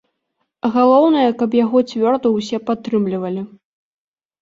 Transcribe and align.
Галоўнае, 0.77 1.27
каб 1.43 1.49
яго 1.59 1.83
цвёрда 1.93 2.35
ўсе 2.39 2.57
падтрымлівалі. 2.73 3.41